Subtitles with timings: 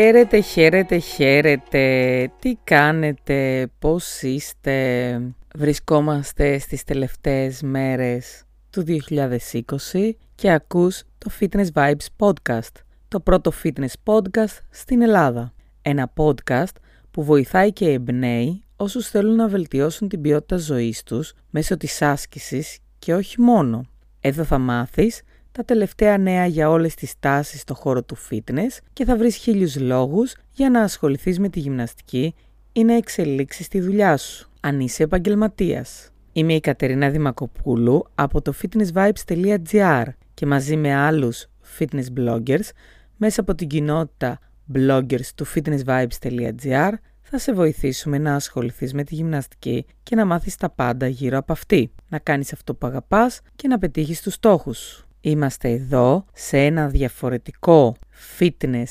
[0.00, 2.30] Χαίρετε, χαίρετε, χαίρετε.
[2.38, 5.20] Τι κάνετε, πώς είστε;
[5.54, 12.72] Βρισκόμαστε στις τελευταίες μέρες του 2020 και ακούς το Fitness Vibes Podcast,
[13.08, 15.52] το πρώτο fitness podcast στην Ελλάδα.
[15.82, 16.76] Ένα podcast
[17.10, 22.78] που βοηθάει και εμπνέει όσους θέλουν να βελτιώσουν την ποιότητα ζωής τους μέσω της άσκησης
[22.98, 23.84] και όχι μόνο.
[24.20, 25.22] Εδώ θα μάθεις
[25.58, 29.80] τα τελευταία νέα για όλες τις τάσεις στο χώρο του fitness και θα βρεις χίλιους
[29.80, 32.34] λόγους για να ασχοληθείς με τη γυμναστική
[32.72, 36.10] ή να εξελίξεις τη δουλειά σου, αν είσαι επαγγελματίας.
[36.32, 40.04] Είμαι η Κατερίνα Δημακοπούλου από το fitnessvibes.gr
[40.34, 41.46] και μαζί με άλλους
[41.78, 42.68] fitness bloggers
[43.16, 44.38] μέσα από την κοινότητα
[44.74, 50.70] bloggers του fitnessvibes.gr θα σε βοηθήσουμε να ασχοληθείς με τη γυμναστική και να μάθεις τα
[50.70, 55.07] πάντα γύρω από αυτή, να κάνεις αυτό που αγαπάς και να πετύχεις τους στόχους σου.
[55.20, 57.96] Είμαστε εδώ σε ένα διαφορετικό
[58.38, 58.84] Fitness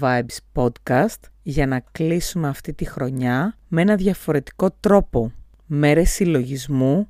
[0.00, 5.32] Vibes podcast για να κλείσουμε αυτή τη χρονιά με ένα διαφορετικό τρόπο.
[5.66, 7.08] Μέρες συλλογισμού,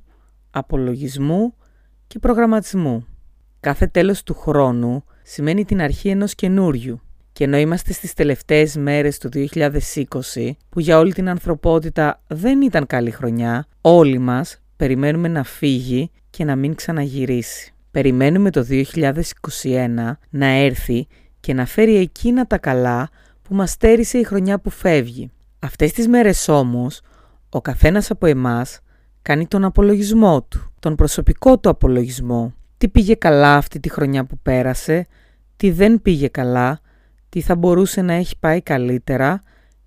[0.51, 1.53] απολογισμού
[2.07, 3.05] και προγραμματισμού.
[3.59, 7.01] Κάθε τέλος του χρόνου σημαίνει την αρχή ενός καινούριου.
[7.31, 12.85] Και ενώ είμαστε στις τελευταίες μέρες του 2020, που για όλη την ανθρωπότητα δεν ήταν
[12.85, 17.72] καλή χρονιά, όλοι μας περιμένουμε να φύγει και να μην ξαναγυρίσει.
[17.93, 21.07] Περιμένουμε το 2021 να έρθει
[21.39, 23.09] και να φέρει εκείνα τα καλά
[23.41, 25.31] που μας στέρισε η χρονιά που φεύγει.
[25.59, 27.01] Αυτές τις μέρες όμως,
[27.49, 28.79] ο καθένας από εμάς
[29.21, 32.53] κάνει τον απολογισμό του, τον προσωπικό του απολογισμό.
[32.77, 35.07] Τι πήγε καλά αυτή τη χρονιά που πέρασε,
[35.55, 36.79] τι δεν πήγε καλά,
[37.29, 39.43] τι θα μπορούσε να έχει πάει καλύτερα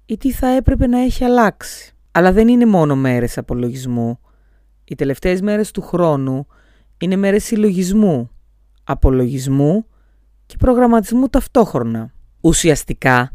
[0.07, 1.95] ή τι θα έπρεπε να έχει αλλάξει.
[2.13, 4.19] Αλλά δεν είναι μόνο μέρες απολογισμού.
[4.85, 6.47] Οι τελευταίες μέρες του χρόνου
[6.98, 8.30] είναι μέρες συλλογισμού,
[8.84, 9.86] απολογισμού
[10.46, 12.12] και προγραμματισμού ταυτόχρονα.
[12.40, 13.33] Ουσιαστικά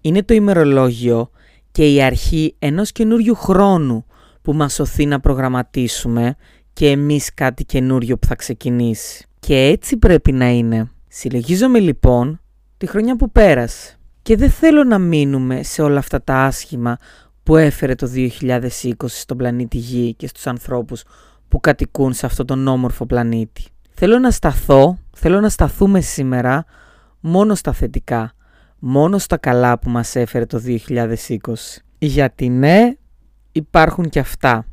[0.00, 1.30] είναι το ημερολόγιο
[1.70, 4.06] και η αρχή ενός καινούριου χρόνου
[4.42, 6.36] που μας σωθεί να προγραμματίσουμε
[6.72, 9.26] και εμείς κάτι καινούριο που θα ξεκινήσει.
[9.40, 10.90] Και έτσι πρέπει να είναι.
[11.08, 12.40] Συλλογίζομαι λοιπόν
[12.76, 16.96] τη χρονιά που πέρασε και δεν θέλω να μείνουμε σε όλα αυτά τα άσχημα
[17.42, 18.10] που έφερε το
[18.40, 21.02] 2020 στον πλανήτη Γη και στους ανθρώπους
[21.54, 23.64] που κατοικούν σε αυτόν τον όμορφο πλανήτη.
[23.94, 26.64] Θέλω να σταθώ, θέλω να σταθούμε σήμερα
[27.20, 28.32] μόνο στα θετικά,
[28.78, 31.06] μόνο στα καλά που μας έφερε το 2020.
[31.98, 32.92] Γιατί ναι,
[33.52, 34.66] υπάρχουν και αυτά.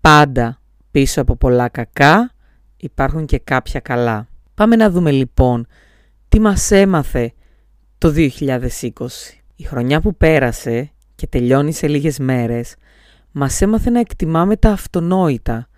[0.00, 2.32] Πάντα πίσω από πολλά κακά
[2.76, 4.28] υπάρχουν και κάποια καλά.
[4.54, 5.66] Πάμε να δούμε λοιπόν
[6.28, 7.32] τι μας έμαθε
[7.98, 8.28] το 2020.
[9.56, 12.74] Η χρονιά που πέρασε και τελειώνει σε λίγες μέρες
[13.38, 15.68] μας έμαθε να εκτιμάμε τα αυτονόητα,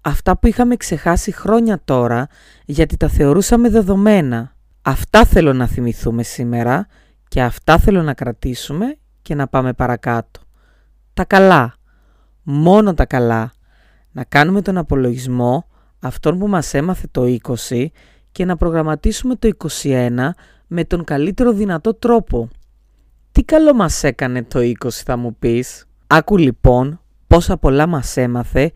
[0.00, 2.26] αυτά που είχαμε ξεχάσει χρόνια τώρα
[2.64, 4.56] γιατί τα θεωρούσαμε δεδομένα.
[4.82, 6.86] Αυτά θέλω να θυμηθούμε σήμερα
[7.28, 10.40] και αυτά θέλω να κρατήσουμε και να πάμε παρακάτω.
[11.14, 11.74] Τα καλά,
[12.42, 13.52] μόνο τα καλά.
[14.12, 15.66] Να κάνουμε τον απολογισμό
[16.00, 17.36] αυτόν που μας έμαθε το
[17.70, 17.86] 20
[18.32, 19.50] και να προγραμματίσουμε το
[19.82, 20.10] 21
[20.66, 22.48] με τον καλύτερο δυνατό τρόπο.
[23.32, 25.86] Τι καλό μας έκανε το 20 θα μου πεις.
[26.06, 27.01] Άκου λοιπόν
[27.32, 28.72] πόσα πολλά μας έμαθε,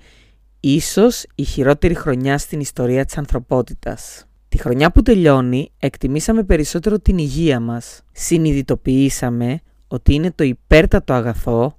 [0.60, 4.26] ίσως η χειρότερη χρονιά στην ιστορία της ανθρωπότητας.
[4.48, 8.02] Τη χρονιά που τελειώνει εκτιμήσαμε περισσότερο την υγεία μας.
[8.12, 11.78] Συνειδητοποιήσαμε ότι είναι το υπέρτατο αγαθό,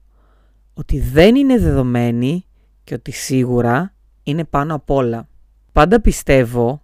[0.73, 2.45] ότι δεν είναι δεδομένη
[2.83, 5.27] και ότι σίγουρα είναι πάνω απ' όλα.
[5.71, 6.83] Πάντα πιστεύω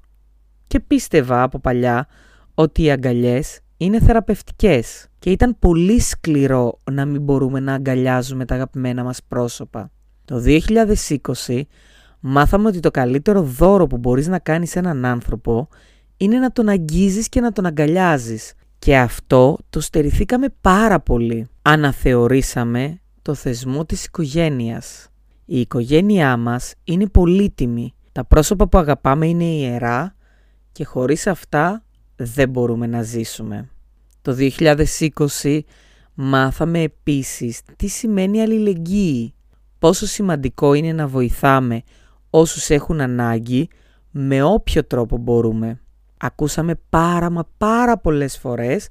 [0.67, 2.07] και πίστευα από παλιά
[2.53, 8.55] ότι οι αγκαλιές είναι θεραπευτικές και ήταν πολύ σκληρό να μην μπορούμε να αγκαλιάζουμε τα
[8.55, 9.91] αγαπημένα μας πρόσωπα.
[10.25, 10.43] Το
[11.47, 11.61] 2020
[12.19, 15.67] μάθαμε ότι το καλύτερο δώρο που μπορείς να κάνεις σε έναν άνθρωπο
[16.17, 18.53] είναι να τον αγγίζεις και να τον αγκαλιάζεις.
[18.79, 21.47] Και αυτό το στερηθήκαμε πάρα πολύ.
[21.61, 25.07] Αναθεωρήσαμε το θεσμό της οικογένειας.
[25.45, 27.93] Η οικογένειά μας είναι πολύτιμη.
[28.11, 30.15] Τα πρόσωπα που αγαπάμε είναι ιερά
[30.71, 31.83] και χωρίς αυτά
[32.15, 33.72] δεν μπορούμε να ζήσουμε.
[34.23, 34.35] Το
[35.41, 35.59] 2020
[36.13, 39.33] μάθαμε επίσης τι σημαίνει αλληλεγγύη,
[39.79, 41.81] πόσο σημαντικό είναι να βοηθάμε
[42.29, 43.69] όσους έχουν ανάγκη
[44.11, 45.81] με όποιο τρόπο μπορούμε.
[46.17, 48.87] Ακούσαμε πάρα μα πάρα πολλές φορές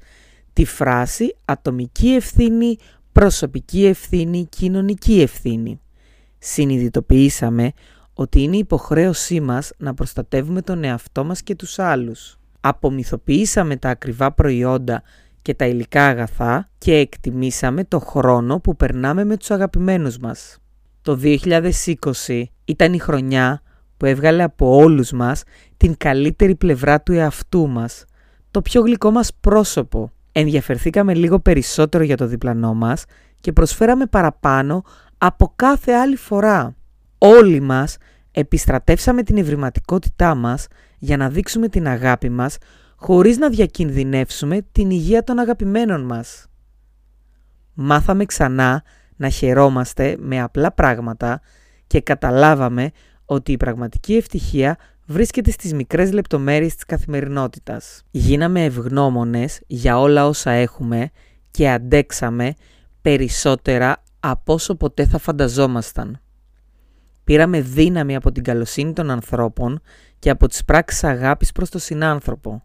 [0.53, 2.77] τη φράση ατομική ευθύνη,
[3.13, 5.81] προσωπική ευθύνη, κοινωνική ευθύνη.
[6.39, 7.73] Συνειδητοποιήσαμε
[8.15, 14.33] ότι είναι υποχρέωσή μας να προστατεύουμε τον εαυτό μας και τους άλλους απομυθοποιήσαμε τα ακριβά
[14.33, 15.03] προϊόντα
[15.43, 20.59] και τα υλικά αγαθά και εκτιμήσαμε το χρόνο που περνάμε με τους αγαπημένους μας.
[21.03, 23.63] Το 2020 ήταν η χρονιά
[23.97, 25.43] που έβγαλε από όλους μας
[25.77, 28.05] την καλύτερη πλευρά του εαυτού μας,
[28.51, 30.13] το πιο γλυκό μας πρόσωπο.
[30.33, 33.05] ενδιαφερθήκαμε λίγο περισσότερο για το διπλανό μας
[33.41, 34.85] και προσφέραμε παραπάνω
[35.19, 36.77] από κάθε άλλη φορά.
[37.19, 37.97] Όλοι μας
[38.31, 40.67] επιστρατεύσαμε την ευρηματικότητά μας
[40.99, 42.57] για να δείξουμε την αγάπη μας
[43.03, 46.47] χωρίς να διακινδυνεύσουμε την υγεία των αγαπημένων μας.
[47.75, 48.83] Μάθαμε ξανά
[49.17, 51.41] να χαιρόμαστε με απλά πράγματα
[51.87, 52.91] και καταλάβαμε
[53.25, 54.77] ότι η πραγματική ευτυχία
[55.07, 58.03] βρίσκεται στις μικρές λεπτομέρειες της καθημερινότητας.
[58.11, 61.11] Γίναμε ευγνώμονες για όλα όσα έχουμε
[61.51, 62.55] και αντέξαμε
[63.01, 66.21] περισσότερα από όσο ποτέ θα φανταζόμασταν.
[67.25, 69.81] Πήραμε δύναμη από την καλοσύνη των ανθρώπων
[70.19, 72.63] και από τις πράξεις αγάπης προς τον συνάνθρωπο.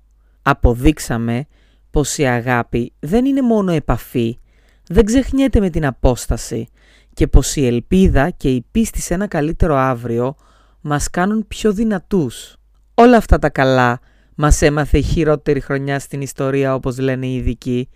[0.50, 1.48] Αποδείξαμε
[1.92, 4.40] πως η αγάπη δεν είναι μόνο επαφή,
[4.88, 6.68] δεν ξεχνιέται με την απόσταση
[7.14, 10.36] και πως η ελπίδα και η πίστη σε ένα καλύτερο αύριο
[10.82, 12.58] μας κάνουν πιο δυνατούς.
[12.94, 14.00] Όλα αυτά τα καλά
[14.36, 17.90] μας έμαθε η χειρότερη χρονιά στην ιστορία όπως λένε οι ειδικοί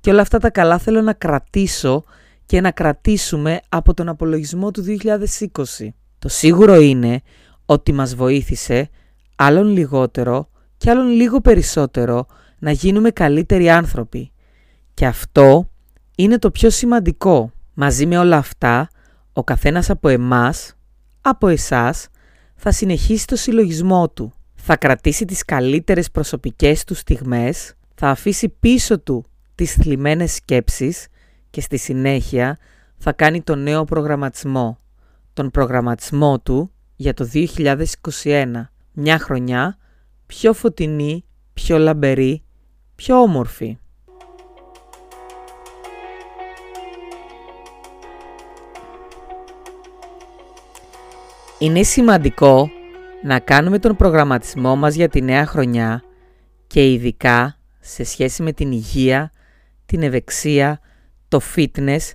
[0.00, 2.04] και όλα αυτά τα καλά θέλω να κρατήσω
[2.46, 5.88] και να κρατήσουμε από τον απολογισμό του 2020.
[6.18, 7.20] Το σίγουρο είναι
[7.66, 8.88] ότι μας βοήθησε
[9.36, 10.50] άλλον λιγότερο
[10.82, 12.26] και άλλον λίγο περισσότερο
[12.58, 14.32] να γίνουμε καλύτεροι άνθρωποι.
[14.94, 15.70] Και αυτό
[16.16, 17.52] είναι το πιο σημαντικό.
[17.74, 18.88] Μαζί με όλα αυτά,
[19.32, 20.74] ο καθένας από εμάς,
[21.20, 22.08] από εσάς,
[22.54, 24.32] θα συνεχίσει το συλλογισμό του.
[24.54, 29.24] Θα κρατήσει τις καλύτερες προσωπικές του στιγμές, θα αφήσει πίσω του
[29.54, 31.06] τις θλιμμένες σκέψεις
[31.50, 32.58] και στη συνέχεια
[32.96, 34.78] θα κάνει το νέο προγραμματισμό.
[35.32, 38.72] Τον προγραμματισμό του για το 2021.
[38.92, 39.76] Μια χρονιά
[40.38, 42.42] πιο φωτεινή, πιο λαμπερή,
[42.94, 43.78] πιο όμορφη.
[51.58, 52.70] Είναι σημαντικό
[53.22, 56.02] να κάνουμε τον προγραμματισμό μας για τη νέα χρονιά
[56.66, 59.32] και ειδικά σε σχέση με την υγεία,
[59.86, 60.80] την ευεξία,
[61.28, 62.10] το fitness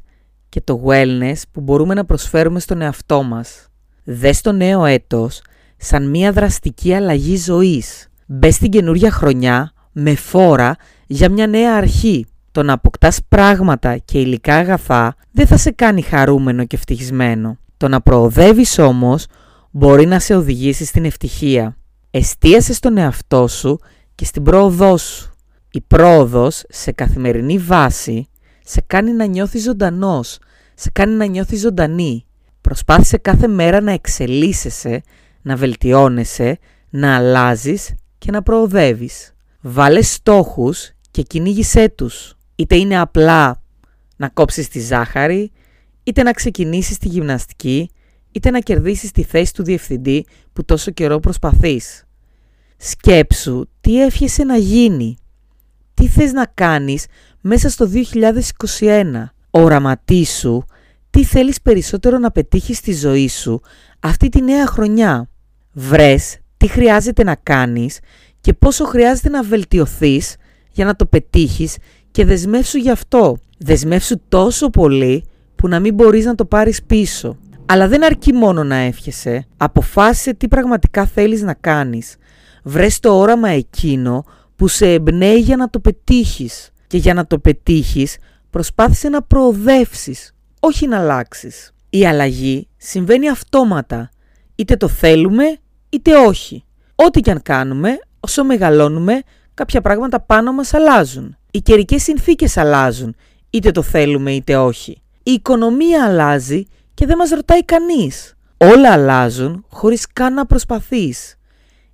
[0.50, 3.68] και το wellness που μπορούμε να προσφέρουμε στον εαυτό μας.
[4.04, 5.42] Δες το νέο έτος
[5.78, 8.08] σαν μια δραστική αλλαγή ζωής.
[8.26, 10.76] Μπες στην καινούρια χρονιά με φόρα
[11.08, 12.26] για μια νέα αρχή.
[12.52, 17.58] Το να αποκτάς πράγματα και υλικά αγαθά δεν θα σε κάνει χαρούμενο και ευτυχισμένο.
[17.78, 19.26] Το να προοδεύεις όμως
[19.72, 21.78] μπορεί να σε οδηγήσει στην ευτυχία.
[22.12, 23.80] Εστίασε στον εαυτό σου
[24.16, 25.32] και στην πρόοδό σου.
[25.72, 28.30] Η πρόοδος σε καθημερινή βάση
[28.64, 30.40] σε κάνει να νιώθεις ζωντανός,
[30.76, 32.26] σε κάνει να νιώθεις ζωντανή.
[32.62, 35.02] Προσπάθησε κάθε μέρα να εξελίσσεσαι,
[35.48, 36.58] να βελτιώνεσαι,
[36.90, 39.34] να αλλάζεις και να προοδεύεις.
[39.62, 42.38] Βάλε στόχους και κυνήγησέ τους.
[42.56, 43.62] Είτε είναι απλά
[44.16, 45.52] να κόψεις τη ζάχαρη,
[46.04, 47.90] είτε να ξεκινήσεις τη γυμναστική,
[48.32, 52.04] είτε να κερδίσεις τη θέση του διευθυντή που τόσο καιρό προσπαθείς.
[52.78, 55.18] Σκέψου τι εύχεσαι να γίνει.
[55.94, 57.06] Τι θες να κάνεις
[57.42, 57.90] μέσα στο
[58.80, 59.26] 2021.
[59.50, 60.64] Οραματίσου
[61.10, 63.62] τι θέλεις περισσότερο να πετύχεις στη ζωή σου
[64.00, 65.30] αυτή τη νέα χρονιά.
[65.80, 68.00] Βρες τι χρειάζεται να κάνεις
[68.42, 70.36] και πόσο χρειάζεται να βελτιωθείς
[70.72, 71.78] για να το πετύχεις
[72.12, 73.38] και δεσμεύσου γι' αυτό.
[73.58, 75.26] Δεσμεύσου τόσο πολύ
[75.56, 77.38] που να μην μπορείς να το πάρεις πίσω.
[77.66, 79.48] Αλλά δεν αρκεί μόνο να εύχεσαι.
[79.58, 82.16] Αποφάσισε τι πραγματικά θέλεις να κάνεις.
[82.64, 84.26] Βρες το όραμα εκείνο
[84.56, 86.72] που σε εμπνέει για να το πετύχεις.
[86.88, 88.18] Και για να το πετύχεις
[88.50, 91.74] προσπάθησε να προοδεύσεις, όχι να αλλάξεις.
[91.90, 94.10] Η αλλαγή συμβαίνει αυτόματα.
[94.56, 95.58] Είτε το θέλουμε
[95.90, 96.64] είτε όχι.
[96.96, 99.22] Ό,τι και αν κάνουμε, όσο μεγαλώνουμε,
[99.54, 101.38] κάποια πράγματα πάνω μας αλλάζουν.
[101.52, 103.16] Οι καιρικές συνθήκες αλλάζουν,
[103.50, 105.02] είτε το θέλουμε είτε όχι.
[105.24, 106.64] Η οικονομία αλλάζει
[106.94, 108.36] και δεν μας ρωτάει κανείς.
[108.58, 111.36] Όλα αλλάζουν χωρίς καν να προσπαθείς.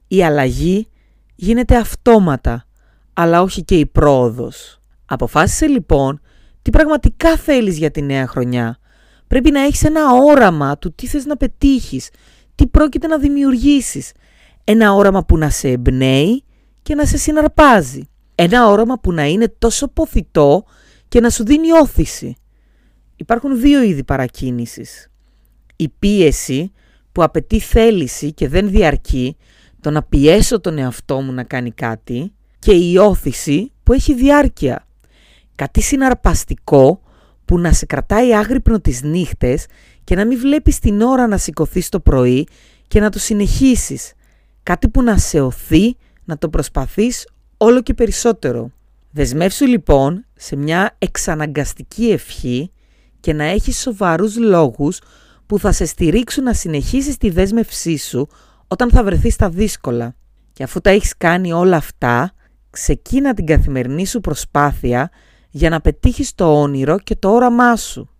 [0.07, 0.87] Η αλλαγή
[1.35, 2.65] γίνεται αυτόματα,
[3.13, 4.81] αλλά όχι και η πρόοδος.
[5.05, 6.21] Αποφάσισε λοιπόν
[6.61, 8.77] τι πραγματικά θέλεις για τη νέα χρονιά.
[9.27, 12.09] Πρέπει να έχεις ένα όραμα του τι θες να πετύχεις,
[12.55, 14.11] τι πρόκειται να δημιουργήσεις.
[14.63, 16.43] Ένα όραμα που να σε εμπνέει
[16.81, 18.07] και να σε συναρπάζει.
[18.35, 20.63] Ένα όραμα που να είναι τόσο ποθητό
[21.07, 22.35] και να σου δίνει όθηση.
[23.15, 25.11] Υπάρχουν δύο είδη παρακίνησης.
[25.75, 26.71] Η πίεση
[27.11, 29.37] που απαιτεί θέληση και δεν διαρκεί,
[29.79, 34.87] το να πιέσω τον εαυτό μου να κάνει κάτι και η όθηση που έχει διάρκεια.
[35.55, 37.01] Κάτι συναρπαστικό
[37.45, 39.65] που να σε κρατάει άγρυπνο τις νύχτες
[40.03, 42.47] και να μην βλέπεις την ώρα να σηκωθείς το πρωί
[42.87, 44.13] και να το συνεχίσεις.
[44.63, 48.71] Κάτι που να σε οθεί να το προσπαθείς όλο και περισσότερο.
[49.11, 52.71] Δεσμεύσου λοιπόν σε μια εξαναγκαστική ευχή
[53.19, 54.99] και να έχεις σοβαρούς λόγους
[55.45, 58.27] που θα σε στηρίξουν να συνεχίσεις τη δέσμευσή σου
[58.67, 60.15] όταν θα βρεθείς στα δύσκολα.
[60.53, 62.33] Και αφού τα έχεις κάνει όλα αυτά,
[62.69, 65.09] ξεκίνα την καθημερινή σου προσπάθεια
[65.49, 68.12] για να πετύχεις το όνειρο και το όραμά σου.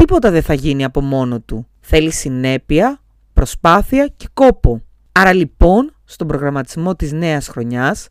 [0.00, 1.66] Τίποτα δεν θα γίνει από μόνο του.
[1.80, 3.00] Θέλει συνέπεια,
[3.32, 4.82] προσπάθεια και κόπο.
[5.12, 8.08] Άρα λοιπόν, στον προγραμματισμό της νέας χρονιάς,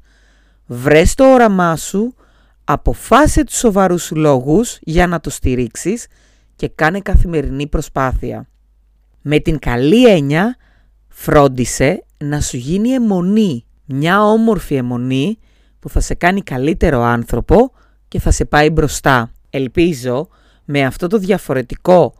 [0.65, 2.15] βρες το όραμά σου,
[2.63, 6.07] αποφάσισε τους σοβαρούς σου λόγους για να το στηρίξεις
[6.55, 8.47] και κάνε καθημερινή προσπάθεια.
[9.21, 10.55] Με την καλή έννοια,
[11.07, 15.37] φρόντισε να σου γίνει αιμονή, μια όμορφη αιμονή
[15.79, 17.71] που θα σε κάνει καλύτερο άνθρωπο
[18.07, 19.31] και θα σε πάει μπροστά.
[19.49, 20.27] Ελπίζω
[20.71, 22.13] με αυτό το διαφορετικό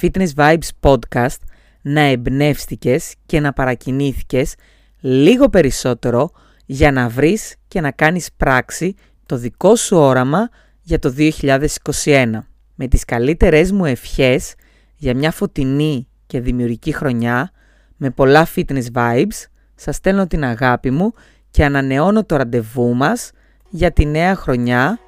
[0.00, 1.36] Fitness Vibes podcast
[1.82, 4.54] να εμπνεύστηκες και να παρακινήθηκες
[5.00, 6.30] λίγο περισσότερο
[6.66, 8.94] για να βρεις και να κάνεις πράξη
[9.26, 10.48] το δικό σου όραμα
[10.82, 12.26] για το 2021.
[12.74, 14.54] Με τις καλύτερες μου ευχές
[14.96, 17.50] για μια φωτεινή και δημιουργική χρονιά
[17.96, 19.44] με πολλά fitness vibes,
[19.74, 21.12] σας στέλνω την αγάπη μου
[21.50, 23.30] και ανανεώνω το ραντεβού μας
[23.70, 24.98] για τη νέα χρονιά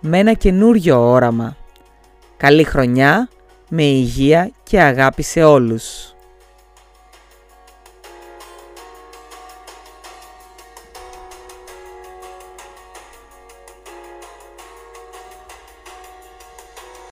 [0.00, 1.57] με ένα καινούριο όραμα.
[2.38, 3.28] Καλή χρονιά,
[3.68, 6.14] με υγεία και αγάπη σε όλους.